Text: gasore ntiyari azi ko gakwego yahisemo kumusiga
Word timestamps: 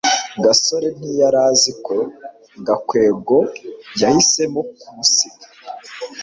gasore 0.43 0.87
ntiyari 0.97 1.39
azi 1.49 1.71
ko 1.85 1.95
gakwego 2.65 3.37
yahisemo 4.01 4.59
kumusiga 4.79 5.45